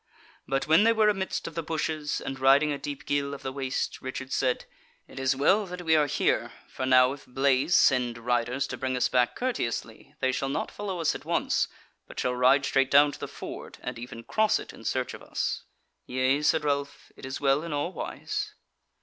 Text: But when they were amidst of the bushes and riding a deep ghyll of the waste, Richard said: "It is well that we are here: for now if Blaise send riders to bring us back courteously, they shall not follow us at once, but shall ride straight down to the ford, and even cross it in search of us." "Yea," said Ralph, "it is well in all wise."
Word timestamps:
But 0.47 0.65
when 0.65 0.83
they 0.83 0.93
were 0.93 1.09
amidst 1.09 1.45
of 1.45 1.53
the 1.53 1.61
bushes 1.61 2.19
and 2.19 2.39
riding 2.39 2.71
a 2.71 2.79
deep 2.79 3.05
ghyll 3.05 3.35
of 3.35 3.43
the 3.43 3.51
waste, 3.51 4.01
Richard 4.01 4.33
said: 4.33 4.65
"It 5.07 5.19
is 5.19 5.35
well 5.35 5.67
that 5.67 5.83
we 5.83 5.95
are 5.95 6.07
here: 6.07 6.53
for 6.67 6.87
now 6.87 7.13
if 7.13 7.27
Blaise 7.27 7.75
send 7.75 8.17
riders 8.17 8.65
to 8.69 8.77
bring 8.77 8.97
us 8.97 9.09
back 9.09 9.35
courteously, 9.35 10.15
they 10.19 10.31
shall 10.31 10.49
not 10.49 10.71
follow 10.71 11.01
us 11.01 11.13
at 11.13 11.23
once, 11.23 11.67
but 12.07 12.19
shall 12.19 12.33
ride 12.33 12.65
straight 12.65 12.89
down 12.89 13.11
to 13.11 13.19
the 13.19 13.27
ford, 13.27 13.77
and 13.83 13.99
even 13.99 14.23
cross 14.23 14.57
it 14.57 14.73
in 14.73 14.85
search 14.85 15.13
of 15.13 15.21
us." 15.21 15.65
"Yea," 16.07 16.41
said 16.41 16.63
Ralph, 16.65 17.11
"it 17.15 17.23
is 17.23 17.39
well 17.39 17.61
in 17.61 17.71
all 17.71 17.93
wise." 17.93 18.55